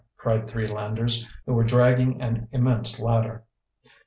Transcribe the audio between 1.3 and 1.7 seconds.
who were